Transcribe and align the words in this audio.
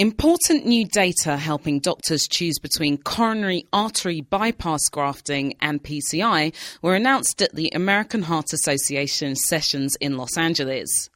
Important 0.00 0.64
new 0.64 0.86
data 0.86 1.36
helping 1.36 1.78
doctors 1.78 2.26
choose 2.26 2.58
between 2.58 2.96
coronary 2.96 3.66
artery 3.70 4.22
bypass 4.22 4.88
grafting 4.90 5.52
and 5.60 5.82
PCI 5.82 6.54
were 6.80 6.94
announced 6.94 7.42
at 7.42 7.54
the 7.54 7.70
American 7.74 8.22
Heart 8.22 8.54
Association 8.54 9.36
sessions 9.36 9.96
in 10.00 10.16
Los 10.16 10.38
Angeles. 10.38 11.10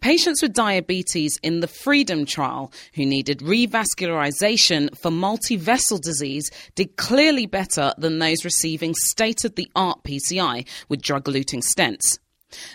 Patients 0.00 0.40
with 0.40 0.54
diabetes 0.54 1.38
in 1.42 1.60
the 1.60 1.68
Freedom 1.68 2.24
trial 2.24 2.72
who 2.94 3.04
needed 3.04 3.40
revascularization 3.40 4.96
for 4.96 5.10
multi-vessel 5.10 5.98
disease 5.98 6.50
did 6.74 6.96
clearly 6.96 7.44
better 7.44 7.92
than 7.98 8.18
those 8.18 8.46
receiving 8.46 8.94
state-of-the-art 8.94 10.04
PCI 10.04 10.66
with 10.88 11.02
drug-eluting 11.02 11.62
stents. 11.62 12.18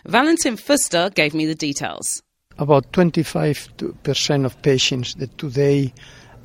Valentin 0.05 0.55
Fuster 0.55 1.11
gave 1.11 1.33
me 1.33 1.47
the 1.47 1.55
details 1.55 2.21
about 2.59 2.91
25% 2.91 4.45
of 4.45 4.61
patients 4.61 5.15
that 5.15 5.35
today 5.37 5.93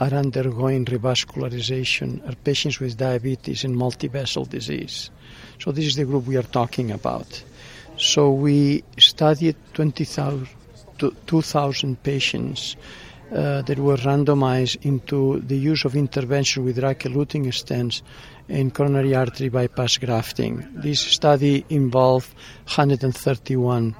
are 0.01 0.13
undergoing 0.13 0.85
revascularization 0.85 2.29
are 2.29 2.35
patients 2.37 2.79
with 2.81 2.97
diabetes 2.97 3.65
and 3.65 3.77
multivessel 3.77 4.49
disease. 4.49 5.11
So 5.59 5.73
this 5.73 5.87
is 5.87 5.97
the 5.97 6.05
group 6.05 6.27
we 6.27 6.37
are 6.37 6.43
talking 6.43 6.91
about. 6.91 7.43
So 7.97 8.33
we 8.33 8.85
studied 8.99 9.57
2,000 9.75 12.03
patients 12.03 12.77
uh, 13.33 13.63
that 13.63 13.79
were 13.79 13.97
randomized 13.97 14.85
into 14.85 15.41
the 15.41 15.57
use 15.57 15.85
of 15.85 15.97
intervention 15.97 16.65
with 16.65 16.79
drug-eluting 16.79 17.47
stents 17.47 18.03
and 18.49 18.75
coronary 18.75 19.15
artery 19.15 19.49
bypass 19.49 19.99
grafting. 19.99 20.67
This 20.75 21.01
study 21.01 21.65
involved 21.71 22.35
131 22.65 23.95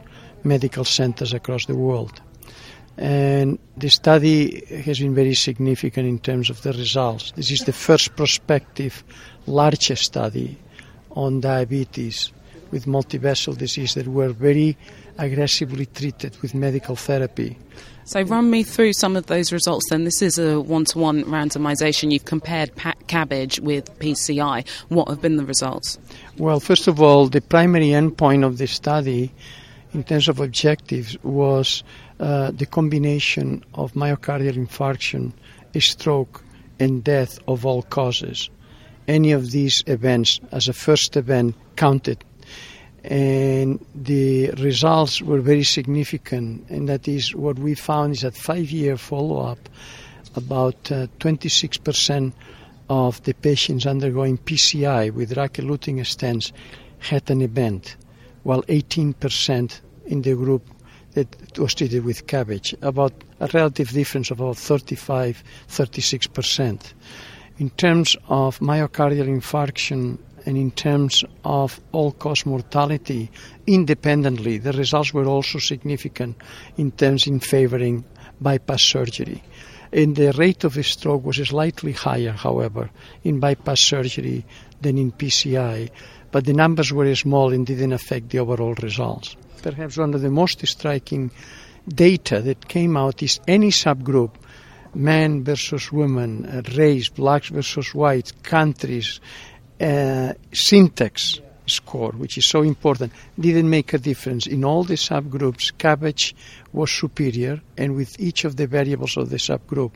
medical 0.45 0.85
centers 0.85 1.33
across 1.33 1.67
the 1.67 1.75
world. 1.75 2.21
And 2.99 3.59
the 3.77 3.89
study 3.89 4.65
has 4.85 4.99
been 4.99 5.15
very 5.15 5.35
significant 5.35 6.07
in 6.07 6.19
terms 6.19 6.51
of 6.51 6.63
the 6.63 6.73
results. 6.73 7.33
This 7.33 7.51
is 7.51 7.61
the 7.61 7.73
first 7.73 8.17
prospective 8.17 9.03
large 9.47 9.99
study 9.99 10.59
on 11.11 11.41
diabetes 11.41 12.33
with 12.71 12.87
multivessel 12.87 13.57
disease 13.57 13.95
that 13.95 14.09
were 14.09 14.31
very 14.31 14.77
aggressively 15.19 15.87
treated 15.87 16.37
with 16.43 16.55
medical 16.55 16.97
therapy. 16.97 17.57
So, 18.05 18.23
run 18.23 18.51
me 18.51 18.65
through 18.65 18.95
some 18.95 19.15
of 19.15 19.27
those 19.27 19.53
results 19.53 19.89
then. 19.91 20.05
This 20.05 20.23
is 20.23 20.39
a 20.39 20.61
one 20.61 20.85
to 20.87 20.99
one 20.99 21.23
randomization. 21.25 22.11
You've 22.11 22.25
compared 22.25 22.75
CABG 22.75 23.61
with 23.61 23.97
PCI. 24.01 24.67
What 24.89 25.09
have 25.09 25.23
been 25.23 25.37
the 25.37 25.45
results? 25.45 25.99
Well, 26.37 26.59
first 26.59 26.89
of 26.89 27.01
all, 27.01 27.29
the 27.29 27.41
primary 27.41 27.89
endpoint 27.89 28.45
of 28.45 28.59
the 28.59 28.67
study 28.67 29.33
in 29.93 30.05
terms 30.05 30.29
of 30.29 30.41
objectives 30.41 31.17
was 31.23 31.85
uh, 32.21 32.51
the 32.51 32.67
combination 32.67 33.65
of 33.75 33.93
myocardial 33.93 34.55
infarction, 34.55 35.33
stroke, 35.79 36.43
and 36.79 37.05
death 37.05 37.39
of 37.47 37.67
all 37.67 37.83
causes. 37.83 38.51
Any 39.09 39.33
of 39.33 39.51
these 39.51 39.83
events 39.87 40.41
as 40.51 40.69
a 40.69 40.73
first 40.73 41.17
event 41.17 41.55
counted. 41.77 42.25
And 43.05 43.85
the 43.95 44.51
results 44.53 45.21
were 45.21 45.41
very 45.41 45.65
significant, 45.65 46.69
and 46.71 46.89
that 46.89 47.09
is 47.09 47.35
what 47.35 47.59
we 47.59 47.75
found 47.75 48.15
is 48.15 48.25
at 48.25 48.37
five 48.37 48.71
year 48.71 48.97
follow 48.97 49.41
up, 49.41 49.69
about 50.37 50.91
uh, 50.91 51.09
26% 51.19 52.33
of 52.89 53.23
the 53.25 53.35
patients 53.35 53.87
undergoing 53.87 54.39
PCI 54.39 55.11
with 55.13 55.35
drug-eluting 55.35 55.99
stents 56.01 56.53
had 57.01 57.29
an 57.31 57.43
event 57.43 57.97
while 58.43 58.63
18% 58.65 59.81
in 60.07 60.23
the 60.23 60.35
group 60.35 60.67
that 61.15 61.59
was 61.59 61.75
treated 61.75 62.05
with 62.05 62.27
CABG, 62.27 62.83
about 62.83 63.13
a 63.41 63.49
relative 63.53 63.91
difference 63.91 64.31
of 64.31 64.41
about 64.41 64.57
35 64.57 65.43
36%. 65.69 66.93
In 67.59 67.71
terms 67.71 68.17
of 68.29 68.59
myocardial 68.61 69.29
infarction 69.29 70.19
and 70.47 70.57
in 70.57 70.71
terms 70.71 71.25
of 71.45 71.81
all 71.93 72.13
cause 72.13 72.47
mortality, 72.47 73.31
independently, 73.67 74.59
the 74.59 74.73
results 74.73 75.15
were 75.15 75.27
also 75.27 75.59
significant 75.59 76.37
in 76.77 76.91
terms 76.93 77.27
in 77.27 77.41
favoring 77.41 78.05
bypass 78.41 78.83
surgery. 78.83 79.43
And 79.93 80.17
the 80.17 80.33
rate 80.33 80.65
of 80.65 80.85
stroke 80.85 81.25
was 81.25 81.37
slightly 81.37 81.93
higher, 81.93 82.33
however, 82.33 82.91
in 83.23 83.39
bypass 83.39 83.81
surgery 83.81 84.45
than 84.81 84.97
in 84.97 85.13
PCI, 85.13 85.91
but 86.33 86.45
the 86.45 86.53
numbers 86.53 86.93
were 86.93 87.15
small 87.15 87.53
and 87.53 87.67
didn't 87.67 87.93
affect 87.93 88.31
the 88.31 88.41
overall 88.41 88.75
results. 88.83 89.37
Perhaps 89.63 89.97
one 89.97 90.15
of 90.15 90.23
the 90.23 90.31
most 90.31 90.67
striking 90.67 91.31
data 91.87 92.41
that 92.41 92.67
came 92.67 92.97
out 92.97 93.23
is 93.23 93.39
any 93.47 93.69
subgroup, 93.71 94.35
men 94.95 95.45
versus 95.45 95.93
woman, 95.93 96.47
uh, 96.47 96.63
race, 96.77 97.09
blacks 97.09 97.49
versus 97.49 97.95
whites, 97.95 98.33
countries, 98.43 99.21
uh, 99.81 100.33
syntax 100.53 101.41
score, 101.67 102.13
which 102.13 102.39
is 102.39 102.47
so 102.47 102.63
important, 102.63 103.13
didn't 103.39 103.69
make 103.69 103.93
a 103.93 103.99
difference. 103.99 104.47
In 104.47 104.65
all 104.65 104.85
the 104.85 104.95
subgroups, 104.95 105.73
CABG 105.75 106.35
was 106.73 106.91
superior, 106.91 107.61
and 107.77 107.95
with 107.95 108.19
each 108.19 108.45
of 108.45 108.57
the 108.57 108.67
variables 108.67 109.17
of 109.17 109.31
the 109.31 109.37
subgroup. 109.37 109.93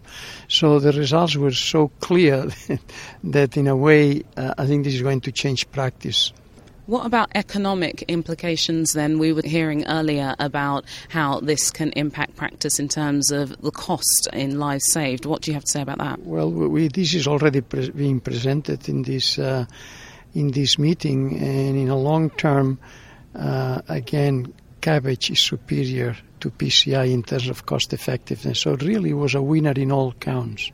So 0.49 0.79
the 0.79 0.93
results 0.93 1.37
were 1.37 1.53
so 1.53 1.89
clear 2.01 2.49
that, 3.25 3.57
in 3.57 3.67
a 3.67 3.77
way, 3.77 4.23
uh, 4.37 4.55
I 4.59 4.67
think 4.67 4.85
this 4.85 4.95
is 4.95 5.03
going 5.03 5.23
to 5.23 5.33
change 5.33 5.71
practice. 5.71 6.33
What 6.87 7.05
about 7.05 7.31
economic 7.35 8.03
implications 8.03 8.93
then? 8.93 9.19
We 9.19 9.33
were 9.33 9.43
hearing 9.43 9.85
earlier 9.89 10.37
about 10.39 10.85
how 11.09 11.41
this 11.41 11.73
can 11.73 11.91
impact 11.93 12.37
practice 12.37 12.79
in 12.79 12.87
terms 12.87 13.33
of 13.33 13.61
the 13.61 13.73
cost 13.73 14.29
in 14.33 14.61
lives 14.61 14.93
saved. 14.93 15.27
What 15.27 15.43
do 15.43 15.51
you 15.51 15.55
have 15.55 15.65
to 15.65 15.71
say 15.71 15.83
about 15.83 15.99
that? 15.99 16.21
Well, 16.21 16.49
we, 16.49 16.87
this 16.87 17.15
is 17.15 17.27
already 17.27 17.61
pre- 17.61 17.91
being 17.91 18.21
presented 18.21 18.89
in 18.89 19.03
this, 19.03 19.37
uh, 19.37 19.67
in 20.37 20.51
this 20.53 20.79
meeting, 20.79 21.39
and 21.39 21.77
in 21.77 21.89
a 21.89 21.97
long 21.97 22.31
term, 22.31 22.79
uh, 23.35 23.81
again, 23.89 24.53
CABG 24.83 25.33
is 25.33 25.41
superior 25.41 26.17
to 26.41 26.51
PCI 26.51 27.11
in 27.11 27.23
terms 27.23 27.49
of 27.49 27.65
cost 27.65 27.93
effectiveness. 27.93 28.61
So 28.61 28.75
it 28.75 28.83
really 28.83 29.15
was 29.15 29.35
a 29.35 29.43
winner 29.43 29.73
in 29.73 29.91
all 29.91 30.13
counts. 30.13 30.71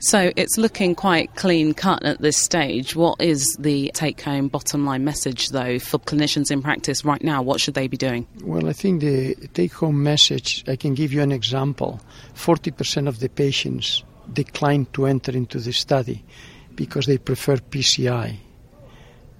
So 0.00 0.32
it's 0.36 0.58
looking 0.58 0.94
quite 0.94 1.34
clean 1.36 1.72
cut 1.72 2.04
at 2.04 2.20
this 2.20 2.36
stage. 2.36 2.94
What 2.94 3.22
is 3.22 3.42
the 3.58 3.90
take 3.94 4.20
home 4.20 4.48
bottom 4.48 4.84
line 4.84 5.04
message, 5.04 5.48
though, 5.50 5.78
for 5.78 5.98
clinicians 5.98 6.50
in 6.50 6.60
practice 6.60 7.04
right 7.04 7.22
now? 7.22 7.40
What 7.42 7.60
should 7.60 7.74
they 7.74 7.86
be 7.86 7.96
doing? 7.96 8.26
Well, 8.42 8.68
I 8.68 8.72
think 8.72 9.00
the 9.00 9.34
take 9.54 9.72
home 9.72 10.02
message, 10.02 10.64
I 10.68 10.76
can 10.76 10.94
give 10.94 11.12
you 11.12 11.22
an 11.22 11.32
example 11.32 12.00
40% 12.34 13.08
of 13.08 13.20
the 13.20 13.28
patients 13.28 14.02
decline 14.32 14.86
to 14.92 15.06
enter 15.06 15.32
into 15.32 15.58
the 15.58 15.72
study 15.72 16.24
because 16.74 17.06
they 17.06 17.18
prefer 17.18 17.56
PCI, 17.56 18.36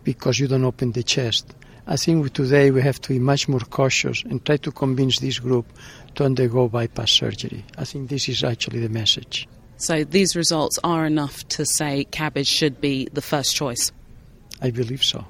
because 0.05 0.39
you 0.39 0.47
don't 0.47 0.65
open 0.65 0.93
the 0.93 1.03
chest. 1.03 1.55
I 1.87 1.97
think 1.97 2.33
today 2.33 2.71
we 2.71 2.81
have 2.83 3.01
to 3.03 3.09
be 3.11 3.19
much 3.19 3.49
more 3.49 3.61
cautious 3.61 4.23
and 4.25 4.45
try 4.45 4.57
to 4.59 4.73
convince 4.73 5.19
this 5.19 5.39
group 5.39 5.67
to 6.15 6.25
undergo 6.25 6.69
bypass 6.69 7.13
surgery. 7.13 7.65
I 7.77 7.85
think 7.85 8.09
this 8.09 8.29
is 8.29 8.43
actually 8.43 8.81
the 8.81 8.89
message. 8.89 9.49
So 9.77 10.05
these 10.05 10.37
results 10.37 10.79
are 10.85 11.05
enough 11.05 11.47
to 11.49 11.67
say 11.67 12.07
CABG 12.11 12.47
should 12.47 12.81
be 12.81 13.09
the 13.13 13.21
first 13.21 13.55
choice. 13.55 13.93
I 14.63 14.71
believe 14.71 15.05
so. 15.05 15.27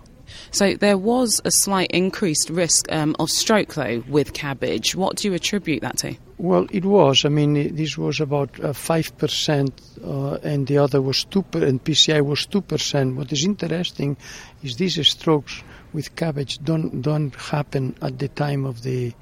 So 0.50 0.74
there 0.74 0.98
was 0.98 1.40
a 1.44 1.50
slight 1.50 1.90
increased 1.90 2.50
risk 2.50 2.90
um, 2.90 3.16
of 3.18 3.30
stroke, 3.30 3.74
though, 3.74 4.02
with 4.08 4.32
CABG. 4.32 4.94
What 4.94 5.16
do 5.16 5.28
you 5.28 5.34
attribute 5.34 5.82
that 5.82 5.98
to? 5.98 6.16
Well, 6.38 6.66
it 6.70 6.84
was. 6.84 7.24
I 7.24 7.28
mean, 7.28 7.74
this 7.76 7.96
was 7.96 8.20
about 8.20 8.58
uh, 8.60 8.72
five 8.72 9.16
percent, 9.18 9.80
uh, 10.04 10.34
and 10.42 10.66
the 10.66 10.78
other 10.78 11.00
was 11.00 11.24
two, 11.24 11.42
per- 11.42 11.64
and 11.64 11.82
PCI 11.82 12.24
was 12.24 12.46
two 12.46 12.60
percent. 12.60 13.16
What 13.16 13.32
is 13.32 13.44
interesting 13.44 14.16
is 14.62 14.76
these 14.76 15.06
strokes 15.08 15.62
with 15.92 16.14
CABG 16.16 16.64
don't 16.64 17.02
don't 17.02 17.34
happen 17.36 17.94
at 18.02 18.18
the 18.18 18.28
time 18.28 18.64
of 18.64 18.82
the 18.82 19.14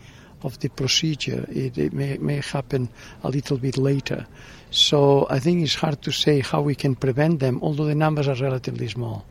of 0.43 0.59
the 0.61 0.69
procedure. 0.69 1.47
It, 1.49 1.79
it 1.79 1.93
may, 1.93 2.19
may 2.19 2.41
happen 2.41 2.89
a 3.23 3.29
little 3.29 3.59
bit 3.59 3.77
later. 3.77 4.27
So 4.71 5.27
I 5.31 5.39
think 5.39 5.63
it's 5.63 5.75
hard 5.75 6.03
to 6.03 6.13
say 6.13 6.41
how 6.41 6.63
we 6.63 6.75
can 6.75 6.95
prevent 6.97 7.41
them, 7.41 7.61
although 7.63 7.85
the 7.85 7.95
numbers 7.95 8.29
are 8.29 8.35
relatively 8.35 8.89
small. 8.89 9.25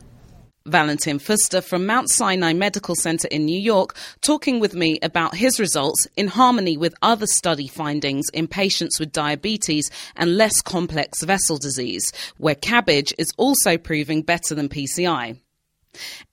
Valentin 0.66 1.18
Fuster 1.18 1.62
from 1.62 1.86
Mount 1.86 2.10
Sinai 2.10 2.52
Medical 2.52 2.94
Center 2.94 3.28
in 3.28 3.44
New 3.44 3.58
York 3.58 3.96
talking 4.20 4.60
with 4.60 4.74
me 4.74 4.98
about 5.02 5.34
his 5.34 5.58
results 5.58 6.06
in 6.16 6.28
harmony 6.28 6.76
with 6.76 6.94
other 7.02 7.26
study 7.26 7.66
findings 7.66 8.26
in 8.32 8.46
patients 8.46 9.00
with 9.00 9.12
diabetes 9.12 9.90
and 10.16 10.36
less 10.36 10.60
complex 10.60 11.22
vessel 11.22 11.58
disease, 11.58 12.12
where 12.38 12.54
CABG 12.54 13.12
is 13.18 13.32
also 13.36 13.76
proving 13.76 14.22
better 14.22 14.54
than 14.54 14.68
PCI. 14.68 15.38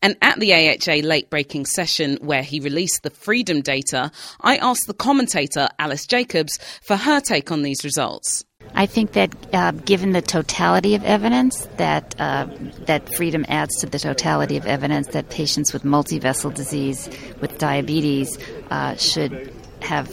And 0.02 0.16
at 0.22 0.40
the 0.40 0.54
AHA 0.54 1.06
late 1.08 1.30
breaking 1.30 1.66
session 1.66 2.18
where 2.22 2.44
he 2.44 2.60
released 2.60 3.04
the 3.04 3.10
freedom 3.10 3.62
data, 3.62 4.12
I 4.42 4.58
asked 4.58 4.88
the 4.88 4.94
commentator 4.94 5.68
Alice 5.78 6.06
Jacobs 6.06 6.58
for 6.82 6.96
her 6.96 7.20
take 7.20 7.52
on 7.52 7.64
these 7.64 7.84
results. 7.84 8.46
I 8.76 8.86
think 8.86 9.14
that 9.14 9.36
uh, 9.54 9.72
given 9.72 10.12
the 10.12 10.22
totality 10.22 10.94
of 10.94 11.04
evidence, 11.04 11.68
that 11.78 12.16
uh, 12.20 12.48
that 12.86 13.14
freedom 13.16 13.46
adds 13.48 13.76
to 13.78 13.88
the 13.88 13.98
totality 13.98 14.58
of 14.58 14.66
evidence 14.66 15.08
that 15.08 15.30
patients 15.30 15.74
with 15.74 15.84
multivessel 15.84 16.54
disease, 16.54 17.10
with 17.42 17.58
diabetes, 17.58 18.38
uh, 18.70 18.96
should 18.96 19.52
have 19.82 20.08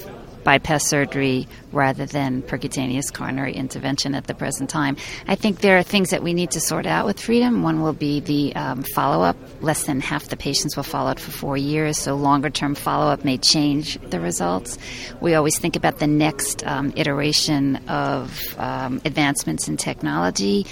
bypass 0.47 0.87
surgery 0.87 1.49
rather 1.73 2.07
than 2.07 2.41
percutaneous 2.41 3.13
coronary 3.13 3.53
intervention 3.53 4.15
at 4.15 4.29
the 4.29 4.35
present 4.35 4.71
time. 4.71 4.97
I 5.27 5.35
think 5.35 5.61
there 5.61 5.77
are 5.77 5.83
things 5.83 6.11
that 6.11 6.23
we 6.23 6.35
need 6.35 6.53
to 6.53 6.61
sort 6.61 6.87
out 6.87 7.05
with 7.05 7.19
freedom. 7.19 7.65
One 7.65 7.83
will 7.83 7.93
be 7.93 8.21
the 8.21 8.55
um, 8.55 8.85
follow 8.95 9.25
up. 9.25 9.37
Less 9.61 9.87
than 9.87 10.01
half 10.01 10.29
the 10.29 10.37
patients 10.37 10.77
were 10.77 10.85
followed 10.85 11.19
for 11.19 11.33
four 11.33 11.57
years, 11.57 11.99
so 11.99 12.15
longer 12.15 12.49
term 12.49 12.77
follow 12.77 13.11
up 13.11 13.25
may 13.25 13.39
change 13.39 13.99
the 14.09 14.21
results. 14.21 14.79
We 15.21 15.35
always 15.35 15.59
think 15.59 15.75
about 15.75 15.99
the 15.99 16.07
next 16.07 16.65
um, 16.65 16.93
iteration 16.95 17.77
of 17.89 18.57
um, 18.59 19.03
advancements 19.05 19.67
in 19.67 19.77
technology 19.77 20.65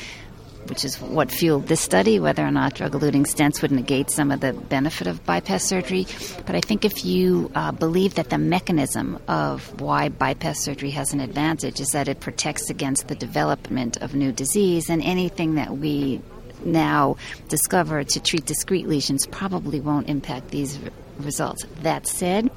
which 0.68 0.84
is 0.84 1.00
what 1.00 1.30
fueled 1.30 1.66
this 1.66 1.80
study, 1.80 2.18
whether 2.20 2.44
or 2.44 2.50
not 2.50 2.74
drug 2.74 2.92
eluting 2.92 3.26
stents 3.26 3.62
would 3.62 3.70
negate 3.70 4.10
some 4.10 4.30
of 4.30 4.40
the 4.40 4.52
benefit 4.52 5.06
of 5.06 5.24
bypass 5.24 5.64
surgery. 5.64 6.06
But 6.46 6.54
I 6.54 6.60
think 6.60 6.84
if 6.84 7.04
you 7.04 7.50
uh, 7.54 7.72
believe 7.72 8.14
that 8.14 8.30
the 8.30 8.38
mechanism 8.38 9.18
of 9.28 9.80
why 9.80 10.08
bypass 10.08 10.60
surgery 10.60 10.90
has 10.90 11.12
an 11.12 11.20
advantage 11.20 11.80
is 11.80 11.88
that 11.88 12.08
it 12.08 12.20
protects 12.20 12.70
against 12.70 13.08
the 13.08 13.14
development 13.14 13.98
of 13.98 14.14
new 14.14 14.32
disease, 14.32 14.90
and 14.90 15.02
anything 15.02 15.56
that 15.56 15.76
we 15.76 16.20
now 16.64 17.16
discover 17.48 18.04
to 18.04 18.20
treat 18.20 18.46
discrete 18.46 18.88
lesions 18.88 19.26
probably 19.26 19.80
won't 19.80 20.08
impact 20.08 20.50
these 20.50 20.78
results. 21.18 21.64
That 21.82 22.06
said, 22.06 22.50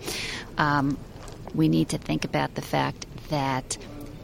um, 0.57 0.97
we 1.53 1.67
need 1.67 1.89
to 1.89 1.97
think 1.97 2.23
about 2.23 2.55
the 2.55 2.61
fact 2.61 3.05
that 3.29 3.77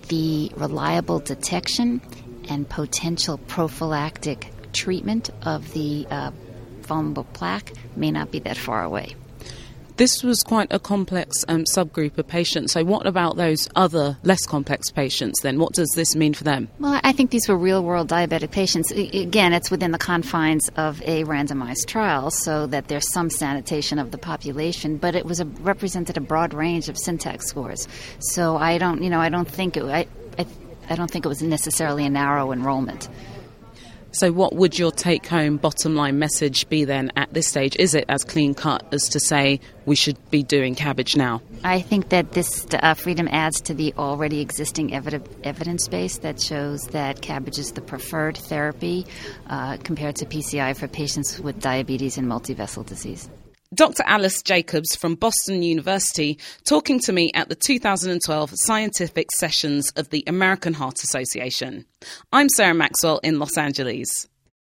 the 0.10 0.52
reliable 0.56 1.20
detection 1.20 2.02
and 2.50 2.68
potential 2.68 3.38
prophylactic 3.38 4.52
treatment 4.74 5.30
of 5.44 5.74
the 5.74 6.08
uh, 6.10 6.32
vulnerable 6.82 7.26
plaque 7.26 7.74
may 7.96 8.12
not 8.12 8.32
be 8.32 8.40
that 8.40 8.58
far 8.58 8.84
away. 8.84 9.16
This 9.96 10.24
was 10.24 10.42
quite 10.42 10.74
a 10.74 10.80
complex 10.80 11.46
um, 11.48 11.66
subgroup 11.66 12.18
of 12.18 12.28
patients. 12.28 12.74
So, 12.74 12.84
what 12.84 13.06
about 13.06 13.38
those 13.38 13.70
other 13.76 14.18
less 14.24 14.44
complex 14.48 14.90
patients 14.90 15.40
then? 15.42 15.60
What 15.60 15.74
does 15.74 15.92
this 15.96 16.16
mean 16.16 16.34
for 16.34 16.44
them? 16.44 16.68
Well, 16.80 17.00
I 17.04 17.12
think 17.12 17.30
these 17.30 17.48
were 17.48 17.56
real 17.56 17.84
world 17.84 18.10
diabetic 18.10 18.50
patients. 18.50 18.90
Again, 18.92 19.54
it's 19.54 19.70
within 19.70 19.92
the 19.92 20.00
confines 20.00 20.68
of 20.78 21.00
a 21.04 21.26
randomized 21.26 21.86
trial, 21.86 22.32
so 22.32 22.66
that 22.68 22.88
there's 22.88 23.12
some 23.14 23.30
sanitation 23.30 24.00
of 24.00 24.10
the 24.10 24.18
population, 24.18 24.98
but 24.98 25.14
it 25.14 25.26
was 25.26 25.40
a, 25.40 25.46
represented 25.46 26.18
a 26.18 26.22
broad 26.22 26.56
range 26.56 26.90
of 26.90 26.98
syntax 26.98 27.46
scores. 27.46 27.88
So, 28.18 28.58
I 28.58 28.80
don't, 28.80 29.04
you 29.04 29.12
know, 29.12 29.20
I 29.20 29.30
don't 29.30 29.48
think 29.48 29.78
it, 29.78 29.84
I, 29.84 30.08
I 30.90 30.96
don't 30.96 31.10
think 31.10 31.26
it 31.26 31.30
was 31.30 31.42
necessarily 31.42 32.06
a 32.06 32.10
narrow 32.10 32.52
enrollment. 32.52 33.10
So, 34.16 34.32
what 34.32 34.54
would 34.54 34.78
your 34.78 34.92
take 34.92 35.26
home 35.26 35.58
bottom 35.58 35.96
line 35.96 36.20
message 36.20 36.70
be 36.70 36.86
then 36.86 37.12
at 37.16 37.34
this 37.34 37.48
stage? 37.48 37.76
Is 37.78 37.96
it 37.96 38.06
as 38.10 38.24
clean 38.24 38.54
cut 38.54 38.86
as 38.94 39.10
to 39.10 39.20
say 39.20 39.60
we 39.88 39.96
should 39.96 40.18
be 40.30 40.44
doing 40.44 40.76
CABG 40.76 41.18
now? 41.18 41.42
I 41.64 41.82
think 41.82 42.10
that 42.10 42.34
this 42.34 42.68
uh, 42.74 42.94
freedom 42.94 43.28
adds 43.32 43.60
to 43.62 43.74
the 43.74 43.92
already 43.98 44.40
existing 44.40 44.94
evidence 44.94 45.88
base 45.88 46.20
that 46.20 46.40
shows 46.40 46.84
that 46.90 47.22
CABG 47.22 47.58
is 47.58 47.72
the 47.72 47.82
preferred 47.82 48.38
therapy 48.38 49.08
uh, 49.48 49.78
compared 49.78 50.18
to 50.18 50.28
PCI 50.28 50.78
for 50.78 50.88
patients 50.88 51.40
with 51.40 51.60
diabetes 51.60 52.16
and 52.16 52.28
multivessel 52.28 52.86
disease. 52.86 53.28
Dr. 53.74 54.04
Alice 54.06 54.42
Jacobs 54.44 54.96
from 54.96 55.16
Boston 55.16 55.64
University 55.64 56.38
talking 56.64 57.00
to 57.00 57.12
me 57.12 57.32
at 57.34 57.50
the 57.50 57.56
2012 57.56 58.52
Scientific 58.54 59.32
Sessions 59.32 59.92
of 59.96 60.10
the 60.10 60.24
American 60.28 60.74
Heart 60.74 61.04
Association. 61.04 61.86
I'm 62.32 62.50
Sarah 62.50 62.76
Maxwell 62.76 63.20
in 63.24 63.40
Los 63.40 63.58
Angeles. 63.58 64.28